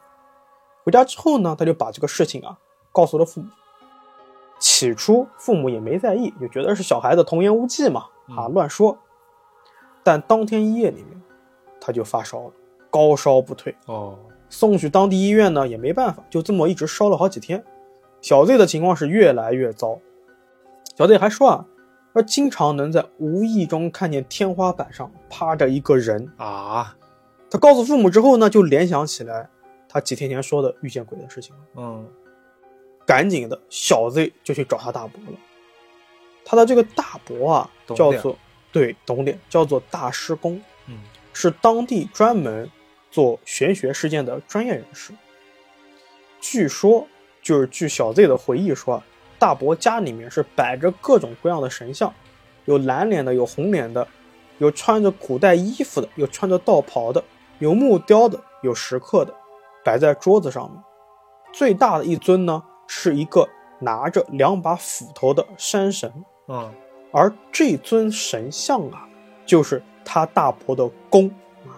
[0.83, 2.59] 回家之后呢，他就把这个事情啊
[2.91, 3.47] 告诉了父母。
[4.59, 8.99] 起初父母也没在意，就觉得是小孩子童言无忌嘛，啊嗯乱说。
[10.03, 11.23] 但当天夜里面，
[11.81, 12.53] 他就发烧了，
[12.91, 17.63] 高烧不退，哦，送去当地医院呢也没办法，就这么一直烧了好几天。
[18.23, 19.99] 小 Z 的情况是越来越糟，
[20.97, 21.67] 小 Z 还说啊，
[22.13, 26.31] 说经常能在无意中看见天花板上趴着一个人。
[26.37, 26.97] 啊，
[27.51, 29.49] 他告诉父母之后呢，就联想起来
[29.89, 32.09] 他几天前说的遇见鬼的事情了，嗯
[33.07, 35.39] 赶紧的小 Z 就去找他大伯了。
[36.45, 38.37] 他的这个大伯啊，叫做
[38.73, 40.61] 对懂点，叫做大师公。
[40.87, 40.99] 嗯
[41.33, 42.69] 是当地专门
[43.09, 45.13] 做玄学事件的专业人士。
[46.41, 47.07] 据说，
[47.41, 49.05] 就是据小 Z 的回忆说啊，
[49.41, 52.13] 大伯家里面是摆着各种各样的神像，
[52.67, 54.07] 有蓝脸的，有红脸的，
[54.59, 57.25] 有穿着古代衣服的，有穿着道袍的，
[57.59, 59.35] 有木雕的，有石刻的，
[59.83, 60.79] 摆在桌子上面。
[61.55, 63.49] 最大的一尊呢，是一个
[63.81, 66.13] 拿着两把斧头的山神，
[66.47, 66.71] 嗯
[67.11, 69.09] 而这尊神像啊，
[69.45, 71.27] 就是他大伯的公
[71.67, 71.75] 啊，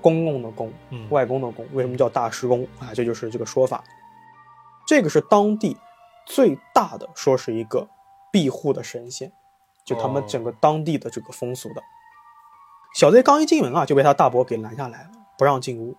[0.00, 1.66] 公公的公，嗯，外公的公。
[1.72, 2.92] 为什么叫大师公啊？
[2.94, 3.82] 这就是这个说法。
[4.86, 5.76] 这个是当地
[6.26, 7.88] 最大的说是一个
[8.30, 9.32] 庇护的神仙，
[9.84, 11.82] 就他们哦整个当地的这个风俗的。
[12.94, 15.96] 小 Z 刚一进门啊，就被他大伯给拦下来了，不让进屋，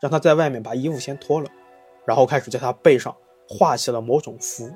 [0.00, 1.48] 让他在外面把衣服先脱了，
[2.04, 3.14] 然后开始在他背上
[3.48, 4.72] 画起了某种符。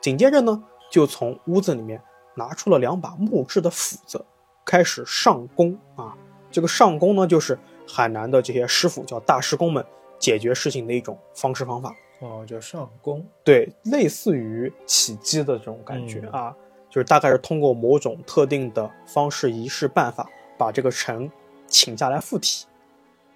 [0.00, 2.02] 紧接着呢，就从屋子里面
[2.36, 4.24] 拿出了两把木质的斧子，
[4.64, 6.16] 开始上工啊。
[6.50, 9.84] 这个上工呢，就是海南的这些师傅叫大师工们
[10.18, 11.94] 解决事情的一种方式方法。
[12.20, 13.24] 哦，叫上宫。
[13.44, 16.56] 对，类似于起机的这种感觉嗯啊，
[16.90, 21.30] 就是大概是通过某种特定的方式、仪式、办法，把这个臣
[21.66, 22.66] 请下来附体。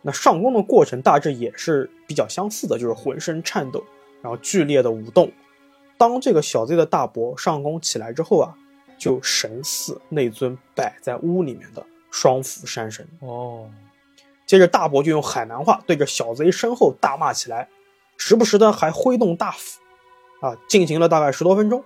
[0.01, 3.85] 那上宫的过程大致也是比较相似的，就是浑身颤抖，
[4.21, 5.31] 然后剧烈的舞动。
[5.97, 8.53] 当这个小 Z 的大伯上宫起来之后啊，
[8.99, 13.07] 就神似那尊摆在屋里面的双斧山神。
[13.21, 13.71] 哦，
[14.45, 17.69] 接着大伯就用海南话对着小贼身后大骂起来，
[18.25, 19.81] 时不时的还挥动大斧，
[20.47, 21.83] 啊，进行了大概十多分钟，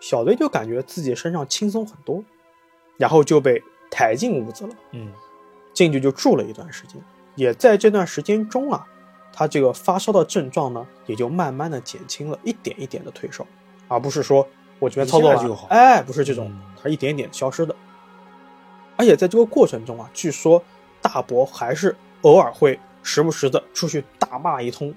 [0.00, 2.24] 小雷就感觉自己身上轻松很多，
[2.96, 5.12] 然后就被抬进屋子了，嗯，
[5.72, 7.00] 进去就住了一段时间，
[7.36, 8.84] 也在这段时间中啊，
[9.32, 13.46] 他这个发烧的症状呢，也就慢慢的减轻了，一点一点的退烧，
[13.86, 14.44] 而不是说
[14.80, 17.72] 我这边操作就好哎，不是这种嗯，它一点点消失的。
[18.96, 20.60] 而且在这个过程中啊，据说
[21.00, 24.92] 大伯还是偶尔会时不时的出去大骂一通。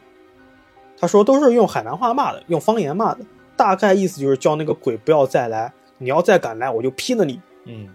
[1.02, 3.26] 他说都是用海南话骂的，用方言骂的，
[3.58, 7.42] 大概意思就是叫那个鬼不要再来，你要再敢来，我就劈了你。
[7.66, 7.90] 嗯，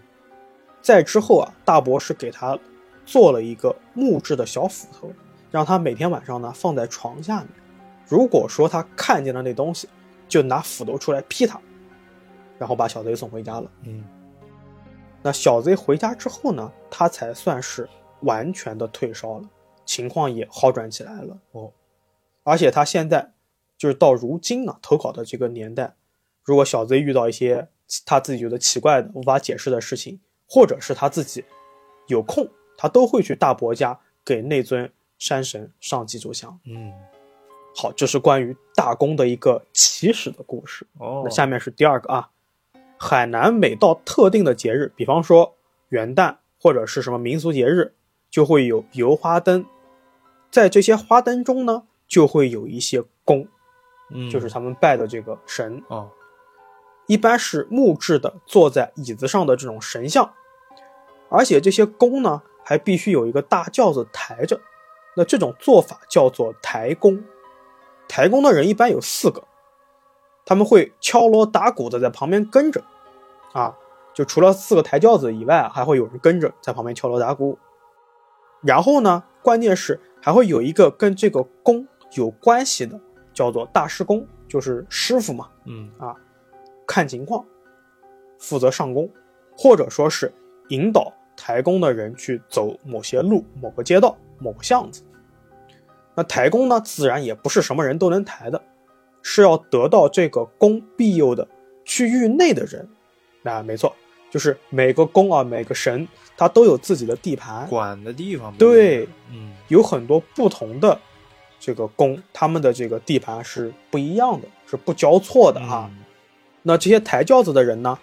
[0.81, 2.59] 在之后啊，大伯是给他
[3.05, 5.09] 做了一个木质的小斧头，
[5.49, 7.47] 让他每天晚上呢放在床下面。
[8.05, 9.87] 如果说他看见了那东西，
[10.27, 11.57] 就拿斧头出来劈他，
[12.59, 13.71] 然后把小贼送回家了。
[13.83, 14.03] 嗯，
[15.21, 17.87] 那小贼回家之后呢，他才算是
[18.23, 19.49] 完全的退烧了，
[19.85, 21.37] 情况也好转起来了。
[21.53, 21.71] 哦，
[22.47, 23.33] 而且他现在
[23.77, 25.95] 就是到如今啊投稿的这个年代，
[26.45, 27.67] 如果小 Z 遇到一些
[28.05, 31.43] 他自己觉得奇怪的、无法解释的事情，或者是他自己
[32.07, 36.57] 有空，他都会去大伯家给那尊山神上祭祖香。
[36.63, 36.93] 嗯，
[37.75, 40.87] 好，这是关于大公的一个起始的故事。
[40.99, 42.29] 哦，那下面是第二个啊，
[42.97, 45.53] 海南每到特定的节日，比方说
[45.89, 47.93] 元旦或者是什么民俗节日，
[48.29, 49.65] 就会有油花灯，
[50.49, 53.47] 在这些花灯中呢，就会有一些宫，
[54.09, 56.09] 嗯，就是他们拜的这个神，哦，
[57.05, 60.33] 一般是木质的，坐在椅子上的这种神像，
[61.29, 64.59] 而且这些宫呢，还必须有一个大轿子抬着，
[65.15, 67.23] 那这种做法叫做抬宫。
[68.07, 69.43] 抬宫的人一般有四个，
[70.45, 72.81] 他们会敲锣打鼓的在旁边跟着，
[73.51, 73.75] 啊，
[74.13, 77.59] 就除了四个抬轿子以外，还会有人跟着在旁边敲锣打鼓。
[78.61, 82.99] 然后呢，关键是还会有一个跟这个公有关系的，
[83.33, 86.15] 叫做大师公，就是师傅嘛，嗯啊，
[86.87, 87.45] 看情况，
[88.39, 89.09] 负责上工，
[89.57, 90.33] 或者说是
[90.69, 95.03] 引导抬工的人去走某些路、某个街道、某个巷子。
[96.15, 98.59] 那抬工呢，自然也不是什么人都能抬的，
[99.21, 101.47] 是要得到这个工庇佑的
[101.85, 102.87] 区域内的人。
[103.43, 103.95] 那没错，
[104.31, 110.99] 就是每个宫啊，每个神，他都有自己的地盘，管的地方对，嗯，有很多不同的
[111.59, 115.89] 这个宫，他们的这个地盘是不一样的，是不交错的啊。
[115.91, 116.03] 嗯
[116.63, 117.97] 那这些抬轿子的人呢，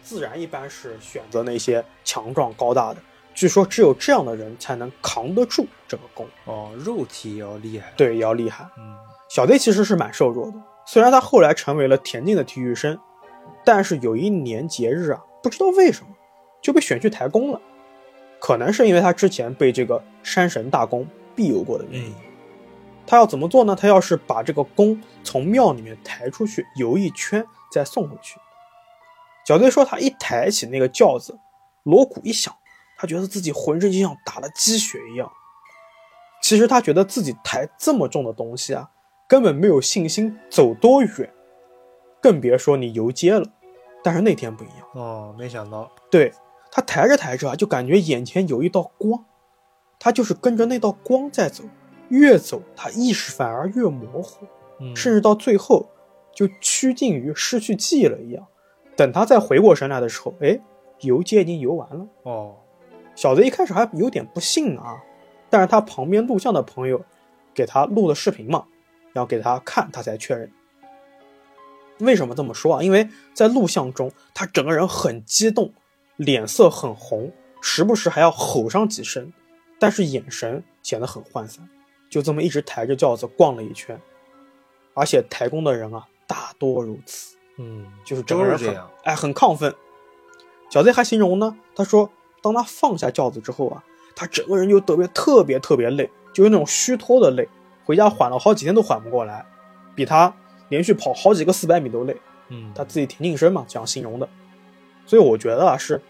[0.00, 3.00] 自然一般是选择那些强壮高大的。
[3.34, 8.64] 据说只有这样的人才能扛得住这个弓，哦，肉体也要厉害，，对，也要厉害。
[8.78, 8.94] 嗯，
[9.28, 10.54] 小队其实是蛮瘦弱的，
[10.86, 12.96] 虽然他后来成为了田径的体育生，
[13.64, 16.08] 但是有一年节日啊，不知道为什么
[16.62, 17.60] 就被选去抬弓了，
[18.38, 21.04] 可能是因为他之前被这个山神大公
[21.34, 22.08] 庇佑过的原因。
[22.08, 22.14] 嗯，
[23.06, 23.76] 他要怎么做呢？
[23.76, 28.38] 他要是把这个弓从庙里面抬出去，游一圈再送回去。
[29.46, 31.38] 小队说，他一抬起那个轿子，
[31.84, 32.52] 锣鼓一响，
[32.98, 35.30] 他觉得自己浑身就像打了鸡血一样。
[36.42, 38.90] 其实他觉得自己抬这么重的东西啊，
[39.28, 41.32] 根本没有信心走多远，
[42.20, 43.46] 更别说你游街了。
[44.02, 46.32] 但是那天不一样，哦，没想到，对
[46.70, 49.24] 他抬着抬着啊，就感觉眼前有一道光，
[49.98, 51.64] 他就是跟着那道光在走，
[52.08, 54.46] 越走他意识反而越模糊。
[54.80, 55.88] 嗯，甚至到最后
[56.34, 58.46] 就趋近于失去记忆了一样。
[58.94, 60.60] 等他再回过神来的时候，哎，
[61.00, 62.06] 游街已经游完了。
[62.22, 62.56] 哦，
[63.14, 65.02] 小子一开始还有点不信啊，
[65.48, 67.02] 但是他旁边录像的朋友
[67.54, 68.66] 给他录了视频嘛，
[69.12, 70.50] 然后给他看，他才确认。
[72.00, 72.82] 为什么这么说啊？
[72.82, 75.72] 因为在录像中，他整个人很激动，
[76.16, 79.32] 脸色很红，时不时还要吼上几声，
[79.78, 81.66] 但是眼神显得很涣散，
[82.16, 84.00] 就这么一直抬着轿子逛了一圈。
[84.94, 88.74] 而且抬弓的人啊，大多如此，嗯，就是整个人很。
[89.04, 89.74] 哎很亢奋。
[90.70, 97.46] 小 Z 还形容呢，他说，当他放下轿子之后啊，他整个人就特别特别特别累，就是那种虚脱的累，
[97.84, 99.44] 回家缓了好几天都缓不过来，
[99.94, 100.34] 比他
[100.70, 102.16] 连续跑好几个四百米都累。
[102.48, 104.26] 嗯，他自己挺近身嘛，这样形容的。
[105.04, 106.00] 所以我觉得啊，是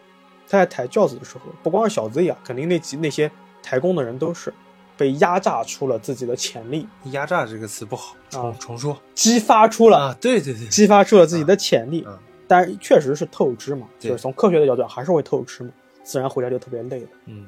[0.49, 3.29] 他在抬轿子的时候，不光是小 Z 啊，肯定那几那些
[3.65, 4.55] 抬弓的人都是
[4.97, 12.05] 被压榨出了自己的潜力，压榨这个词不好，啊重重说激发出了、啊，对对对，激发出了自己的潜力。
[12.07, 15.71] 嗯但是确实是透支嘛，就是从科学的角度讲，还是会透支嘛，
[16.05, 17.45] 自然回来就特别累了嗯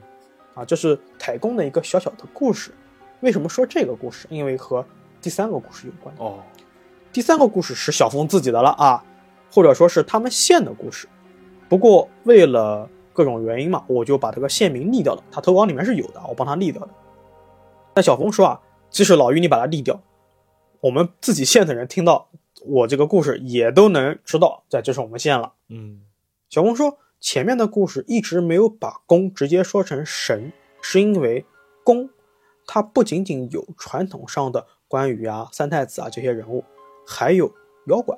[0.54, 0.64] 啊。
[0.64, 2.72] 这是抬弓的一个小小的故事。
[3.20, 4.26] 为什么说这个故事？
[4.28, 4.84] 因为和
[5.22, 6.12] 第三个故事有关。
[6.18, 6.42] 哦，
[7.12, 9.00] 第三个故事是小峰自己的了啊，
[9.52, 11.08] 或者说是他们县的故事。
[11.68, 15.22] 不过为了各种原因嘛，我就把这个县名匿掉了。
[15.30, 16.88] 他投稿里面是有的，我帮他匿掉的。
[17.98, 20.00] 但小峰说啊，即使老于你把它立掉，
[20.78, 22.28] 我们自己县的人听到
[22.64, 25.54] 我这个故事也都能知道，在这是我们县了。
[25.68, 26.02] 嗯
[26.48, 31.44] 小峰说，前面的故事一直没有把公直接说成神，是因为
[31.82, 32.08] 公
[32.68, 36.64] 它不仅仅有传统上的关羽啊、三太子啊这些人物，
[37.04, 37.52] 还有
[37.88, 38.16] 妖怪。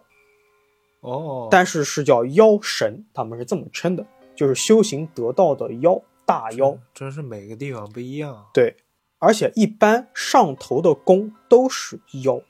[1.00, 6.76] 哦，但是是叫妖神，他们是这么称的，就是修行得道的妖大妖。
[6.92, 8.44] 真是每个地方不一样。
[8.52, 8.76] 对，
[9.20, 12.40] 而且一般上头的宫都是妖，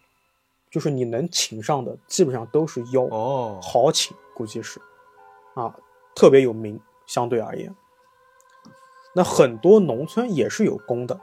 [0.71, 4.81] 就是你能请上的基本上都是妖，哦，好请估计是，
[5.55, 5.75] 啊，
[6.15, 7.75] 特别有名，相对而言。
[9.13, 11.21] 那很多农村也是有宫的，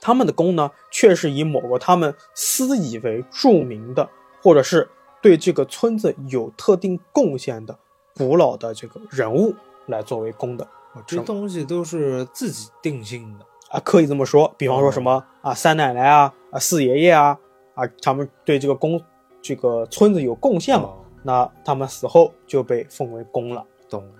[0.00, 4.08] 他们的宫呢，却是以某个他们私以为著名的，
[4.40, 4.88] 或者是
[5.20, 7.76] 对这个村子有特定贡献的
[8.14, 13.46] 古老的这个人物来作为宫的哦这东西都是自己定性的。
[13.72, 14.54] 啊，可以这么说。
[14.58, 17.38] 比方说什么啊，三奶奶啊，啊，四爷爷啊，
[17.74, 19.02] 啊，他们对这个公
[19.40, 23.64] 这个村子有贡献嘛，哦那他们死后就被奉为公了。
[23.88, 24.12] 懂了。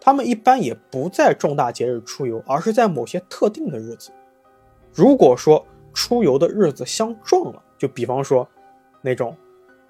[0.00, 4.10] 他们一般也不在重大节日出游，而是在某些特定的日子。
[4.92, 8.46] 如果说出游的日子相撞了，就比方说
[9.00, 9.36] 那种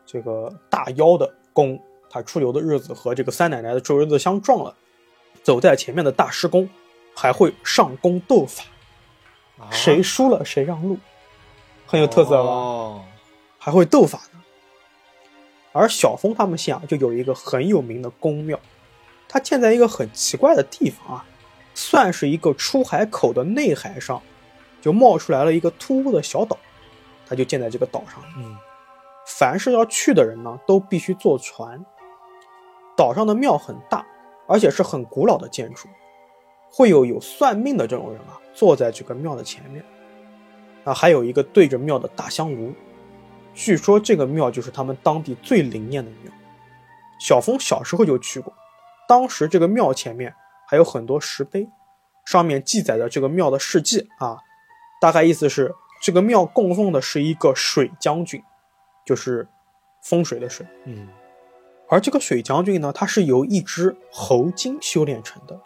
[0.04, 4.74] 这个大妖的公，他出游的日子和这个三奶奶的出游日子相撞了，
[5.42, 6.68] 走在前面的大师公
[7.14, 8.62] 还会上宫斗法，
[9.58, 10.98] 啊谁输了谁让路，
[11.86, 12.50] 很有特色吧？
[12.50, 13.04] 哦，
[13.58, 14.42] 还会斗法呢。
[15.72, 18.58] 而小峰他们县啊，就有一个很有名的宫庙，
[19.28, 21.24] 它建在一个很奇怪的地方啊，
[21.74, 24.22] 算是一个出海口的内海上，
[24.80, 26.56] 就冒出来了一个突兀的小岛，
[27.28, 28.22] 它就建在这个岛上。
[28.38, 28.56] 嗯，
[29.26, 31.84] 凡是要去的人呢，都必须坐船。
[32.96, 34.06] 岛上的庙很大，
[34.46, 35.86] 而且是很古老的建筑，
[36.70, 39.84] 会有有算命的这种人啊，坐在这个庙的前面。
[40.84, 42.72] 啊，还有一个对着庙的大香炉，
[43.52, 46.32] 据说这个庙就是他们当地最灵验的庙。
[47.18, 48.54] 小峰小时候就去过，
[49.08, 50.32] 当时这个庙前面
[50.68, 51.68] 还有很多石碑，
[52.24, 54.38] 上面记载着这个庙的事迹啊，
[55.00, 58.40] 大概意思是这个庙供奉的是一个水将军，
[59.04, 59.48] 就是
[60.02, 60.64] 风水的水。
[60.84, 61.08] 嗯，
[61.88, 65.60] 而这个水将军呢，他是由一只猴精修炼成的。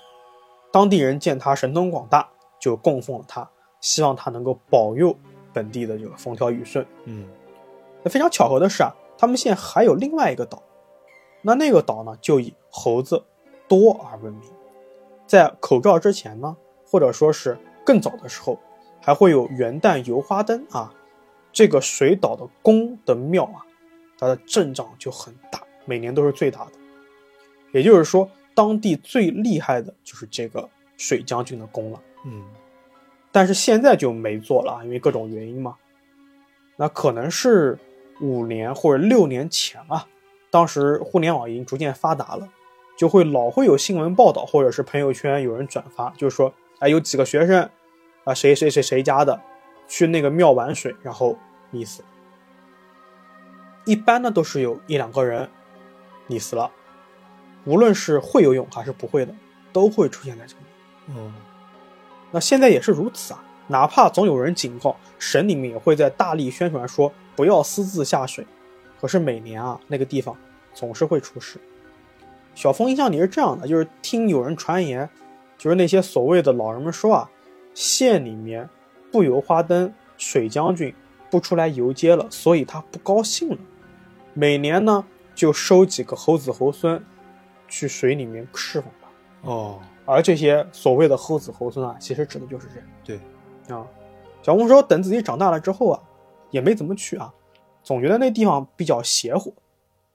[0.72, 3.48] 当地人见他神通广大，就供奉了他，
[3.80, 5.16] 希望他能够保佑
[5.52, 6.86] 本地的这个风调雨顺。
[7.06, 7.26] 嗯，
[8.04, 10.62] 那非常巧合的是啊，他们县还有另外一个岛，
[11.42, 13.24] 那那个岛呢就以猴子
[13.66, 14.42] 多而闻名。
[15.26, 18.58] 在口罩之前呢，或者说是更早的时候，
[19.00, 20.94] 还会有元旦游花灯啊。
[21.52, 23.66] 这个水岛的宫的庙啊，
[24.18, 26.72] 它的阵仗就很大，每年都是最大的。
[27.72, 32.00] 也就是说，当地最厉害的就是这个水将军的宫了。
[32.24, 32.44] 嗯，
[33.32, 35.76] 但是现在就没做了，因为各种原因嘛。
[36.76, 37.78] 那可能是
[38.20, 40.06] 五年或者六年前啊，
[40.50, 42.48] 当时互联网已经逐渐发达了，
[42.96, 47.68] 就会老会有新闻报道或者是朋友圈有人转发，就是说，哎，有几个学生
[48.24, 49.40] 啊，谁谁谁谁家的
[49.88, 51.36] 去那个庙玩水，然后
[51.72, 52.02] 溺死。
[53.84, 55.48] 一般呢都是有一两个人
[56.28, 56.70] 溺死了，
[57.64, 59.34] 无论是会游泳还是不会的，
[59.72, 60.62] 都会出现在这里。
[61.08, 61.34] 嗯，
[62.30, 68.46] 那现在也是如此啊，哪怕总有人警告，省里面也会在大力宣传说不要私自下水，
[69.00, 70.36] 可是每年啊，那个地方
[70.74, 71.58] 总是会出事。
[72.54, 75.08] 小峰印象里是这样的，就是听有人传言，
[75.56, 77.30] 就是那些所谓的老人们说啊，
[77.74, 78.68] 县里面
[79.12, 80.94] 不游花灯，水将军
[81.30, 83.58] 不出来游街了，所以他不高兴了，
[84.34, 85.04] 每年呢
[85.34, 87.02] 就收几个猴子猴孙
[87.68, 89.48] 去水里面侍奉他。
[89.48, 89.80] 哦，
[90.10, 92.84] 而这些所谓的后子猴孙啊，其实指的就是人。
[93.04, 93.16] 对，
[93.68, 93.86] 啊，
[94.42, 96.02] 小红说等自己长大了之后啊，
[96.50, 97.32] 也没怎么去啊，
[97.84, 99.54] 总觉得那地方比较邪乎，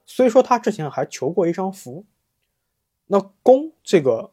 [0.04, 2.04] 所以说他之前还求过一张符。
[3.06, 4.32] 那宫这个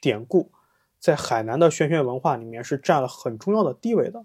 [0.00, 0.50] 典故，
[0.98, 4.24] 在海南的玄学文化里面是占了很重要的地位的，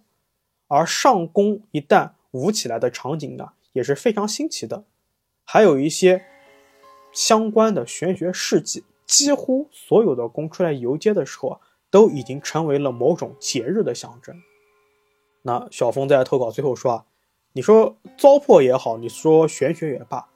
[0.67, 4.83] 而上宫一旦舞起来的场景呢，也是非常新奇的，
[5.43, 6.25] 还有一些
[7.11, 14.35] 相关的玄学事迹，几乎所有的宫出来游街的时候啊，都已经成为了某种节日的象征。
[15.41, 17.05] 那小峰在投稿最后说啊，
[17.53, 20.29] 你说糟粕也好，你说玄学也罢，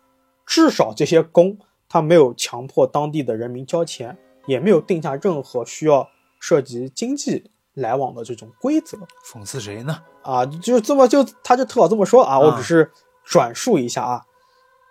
[0.44, 4.18] 至少这些宫他没有强迫当地的人民交钱，
[4.48, 6.10] 也没有定下任何需要
[6.40, 10.02] 涉及经济来往的这种规则讽刺谁呢？
[10.24, 12.90] 啊，就这么就他就投稿这么说啊，我只是
[13.24, 14.26] 转述一下啊，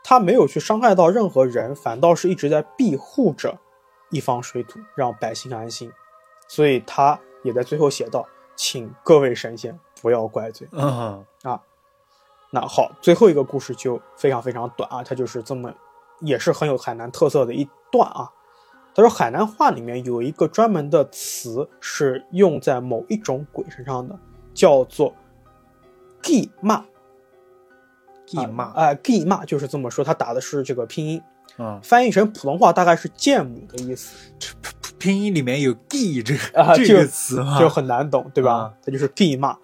[0.05, 3.59] 他没有去伤害到任何人，反倒是一直在庇护着
[4.13, 5.93] 一方水土，让百姓安心，
[6.47, 9.77] 所以他也在最后写道，请各位神仙。
[10.01, 11.63] 不要怪罪嗯啊！
[12.51, 15.73] 那好，最后一个故事就非常非常短啊，它就是这么，
[16.19, 18.29] 也是很有海南特色的一段啊。
[18.97, 24.19] 他说，海南话里面有一个专门的词是用在某一种鬼身上的，
[24.53, 25.15] 叫做
[26.21, 26.85] “地骂”。
[28.27, 31.23] 地骂，哎，地骂就是这么说，他打的是这个拼音，
[31.59, 34.33] 嗯，翻译成普通话大概是见母的意思。
[34.99, 37.59] 拼音里面有 “gay” 这啊个这个 词吗？
[37.59, 38.75] 就很难懂，对吧啊？
[38.85, 39.57] 它就是祭骂。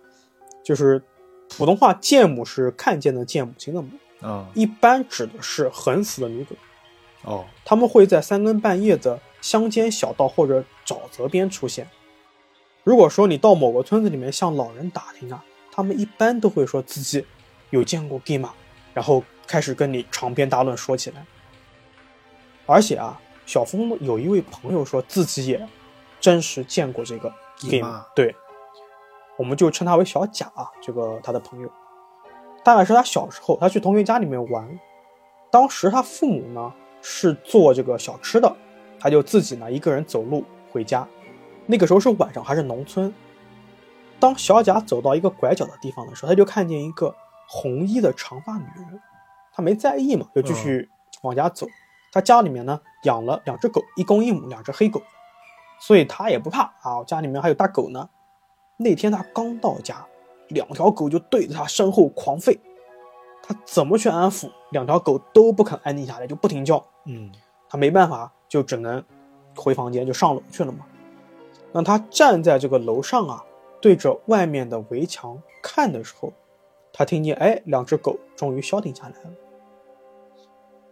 [0.65, 1.03] 就是
[1.49, 3.89] 普通话“见母”是看见的见母亲的母，
[4.23, 6.57] 嗯一般指的是横死的女鬼。
[7.23, 11.89] 哦他们会在三更半夜的乡间小道或者沼泽边出现。
[12.85, 17.25] 如果说你到某个村子里面向老人打听啊，他们一般都会说自己
[17.71, 18.51] 有见过 gay 马，
[18.93, 21.25] 然后开始跟你长篇大论说起来。
[22.69, 25.67] 而且啊，小峰有一位朋友说自己也
[26.21, 28.37] 真实见过这个 game，，对，
[29.39, 31.71] 我们就称他为小贾啊，这个他的朋友，
[32.63, 34.79] 大概是他小时候他去同学家里面玩，
[35.51, 38.55] 当时他父母呢是做这个小吃的，
[39.01, 41.09] 他就自己呢一个人走路回家，
[41.65, 43.11] 那个时候是晚上，还是农村。
[44.21, 47.15] 当小贾走到一个拐角的地方的时候，他就看见一个
[47.47, 49.01] 红衣的长发女人，
[49.55, 50.91] 他没在意嘛，就继续
[51.23, 51.67] 往家走。
[52.13, 55.03] 他家里面呢养了两只狗，一公一母，两只黑狗，
[55.81, 58.09] 所以他也不怕啊，家里面还有大狗呢。
[58.77, 60.07] 那天他刚到家，
[60.49, 62.59] 两条狗就对着他身后狂吠，
[63.43, 66.85] 他怎么去安抚，两条狗都不肯安静下来，就不停叫。
[67.05, 67.31] 嗯
[67.69, 69.05] 他没办法，就只能
[69.55, 70.87] 回房间，就上楼去了嘛。
[71.73, 73.45] 那他站在这个楼上啊，
[73.81, 76.33] 对着外面的围墙看的时候，
[76.93, 79.31] 他听见，哎，两只狗终于消停下来了。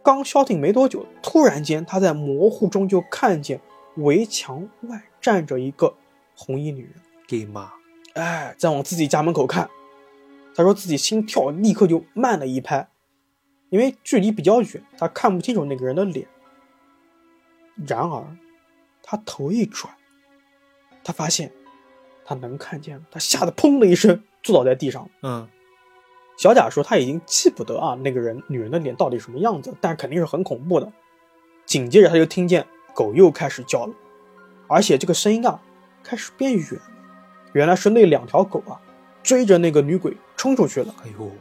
[0.07, 3.59] 刚消停没多久，突然间他在模糊中就看见
[3.97, 5.93] 围墙外站着一个
[6.33, 6.93] 红衣女人。
[7.27, 7.73] 给妈，
[8.13, 9.69] 哎，再往自己家门口看，
[10.55, 12.87] 他说自己心跳立刻就慢了一拍，
[13.69, 16.25] 因为距离比较远，他看不清楚那个人的脸。
[17.85, 18.37] 然而，
[19.03, 19.93] 他头一转，
[21.03, 21.51] 他发现
[22.23, 25.09] 他能看见了，他吓得砰的一声坐倒在地上。
[25.21, 25.49] 嗯
[26.37, 30.89] 小贾说他已经记不得啊那个人女人的脸到底什么样子，但肯定是很恐怖的。
[31.65, 33.93] 紧接着他就听见狗又开始叫了，
[34.67, 35.59] 而且这个声音啊
[36.03, 36.81] 开始变远了。
[37.53, 38.79] 原来是那两条狗啊
[39.23, 40.93] 追着那个女鬼冲出去了。
[41.03, 41.31] 哎呦，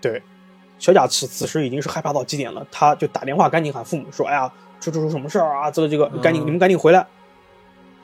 [0.00, 0.22] 对，
[0.78, 5.70] 小贾此此时已经是害怕到极点了，他就打电话赶紧喊父母说：“哎呀，出出出什么事儿啊？
[5.70, 7.06] 这个这个，赶紧嗯你们赶紧回来。”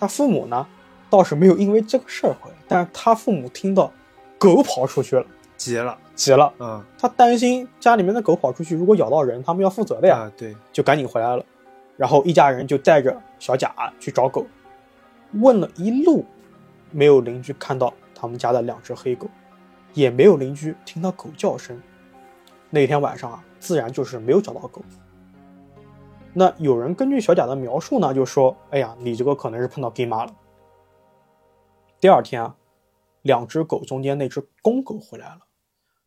[0.01, 0.67] 他父母呢
[1.11, 3.93] 倒是没有因为这个事儿回来，但是他父母听到
[4.39, 5.25] 狗跑出去了，
[5.57, 6.53] 急了，急了。
[6.59, 11.45] 嗯他担心家里面的狗跑出去，如果咬到人，他们要负责的呀，啊，对，就赶紧回来了。
[11.97, 14.47] 然后一家人就带着小贾去找狗，
[15.41, 16.25] 问了一路，
[16.91, 19.29] 没有邻居看到他们家的两只黑狗，
[19.95, 21.81] 也没有邻居听到狗叫声。
[22.71, 24.83] 那天晚上啊，自然就是没有找到狗。
[26.33, 30.33] 那有人根据小贾的描述呢，就说：“哎呀，你这个可能是碰到 gay 妈了。”
[32.01, 32.57] 第二天啊，
[33.21, 35.41] 两只狗中间那只公狗回来了，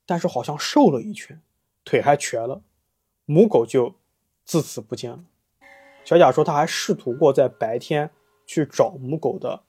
[0.06, 1.41] 但是好像瘦了一圈，
[1.84, 2.62] 腿还瘸了，
[3.26, 3.95] 母狗就
[4.43, 5.24] 自此不见了。
[6.03, 8.12] 小贾说，他还试图过在白天
[8.45, 9.64] 去找母狗的，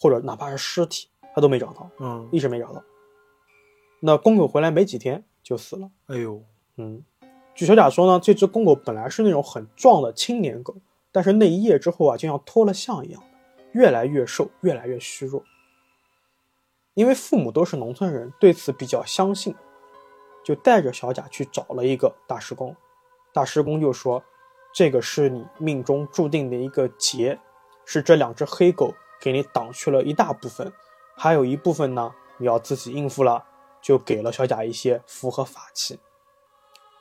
[0.00, 2.82] 或者哪怕是尸体，他都没找到，嗯，一直没找到。
[4.00, 5.90] 那公狗回来没几天就死了。
[6.06, 6.42] 哎呦，
[6.76, 7.04] 嗯，
[7.54, 10.74] 据小贾说呢，这只公狗本来是那种很壮的青年狗，
[11.12, 13.26] 但是那一夜之后啊，就像脱了相一样的，
[13.72, 15.42] 越来越瘦，越来越虚弱。
[16.98, 19.54] 因为父母都是农村人，对此比较相信，
[20.42, 22.74] 就带着小贾去找了一个大师公。
[23.32, 24.20] 大师公就说
[24.74, 27.38] ：“这个是你命中注定的一个劫，
[27.84, 30.72] 是这两只黑狗给你挡去了一大部分，
[31.16, 33.44] 还有一部分呢，你要自己应付了。
[33.80, 36.00] 就给了小贾一些符和法器。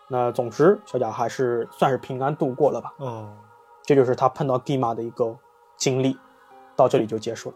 [0.09, 2.93] 那总之，小贾还是算是平安度过了吧。
[2.99, 3.35] 嗯，
[3.83, 5.35] 这就是他碰到 Gima 的一个
[5.75, 6.15] 经历，
[6.75, 7.55] 到这里就结束了。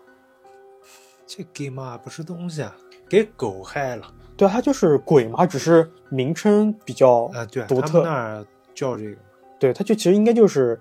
[1.33, 2.75] 这 Gima 不是东西啊，
[3.07, 4.13] 给狗害了。
[4.35, 9.15] 对啊，它就是鬼嘛，只是名称比较啊，对啊，独特那儿叫这个。
[9.57, 10.77] 对，它就其实应该就是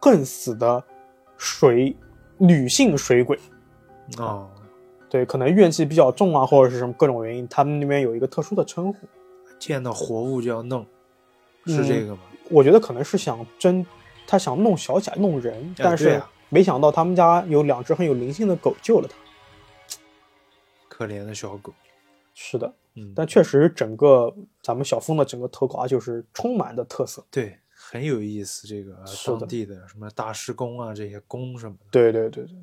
[0.00, 0.82] 恨死的
[1.36, 1.96] 水
[2.38, 3.38] 女性水鬼。
[4.16, 4.50] 哦，
[5.08, 8.98] 对，可能怨气比较重啊，或者是什么各种原因，他们那边有一个特殊的称呼。
[9.60, 10.84] 见到活物就要弄，
[11.66, 12.22] 是这个吗？
[12.50, 13.86] 我觉得可能是想真，
[14.26, 19.14] 他想弄小贾弄人，但是没想到他们家有两只很有灵性的狗救了他。
[20.98, 21.72] 可怜的小狗。
[22.34, 27.24] 是的，嗯，但确实整个咱们小峰的整个投稿啊，就是充满的特色。
[27.30, 28.66] 对，很有意思。
[28.66, 31.86] 这个当地的什么大师宫啊，这些宫什么的。
[31.92, 32.56] 对对对对。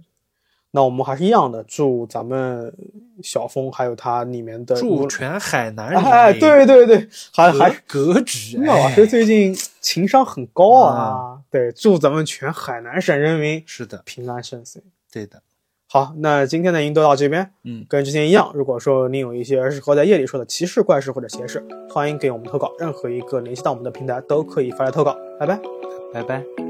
[0.71, 2.73] 那我们还是一样的，祝咱们
[3.23, 8.57] 小峰还有他里面的祝全海南人哎，对对对，还还格格局。
[8.57, 11.41] 穆老哎师最近情商很高啊。
[11.49, 14.83] 对，祝咱们全海南省人民是的，平安顺遂。
[15.09, 15.41] 对的。
[15.87, 17.51] 好，那今天的音都到这边。
[17.63, 25.15] 嗯，跟之前一样，如果说您有一些适合在夜里说的奇事、怪事或者邪事，欢迎给我们投稿，任何一个联系到我们的平台都可以发来投稿。
[25.39, 25.59] 拜拜。
[26.13, 26.64] 拜拜。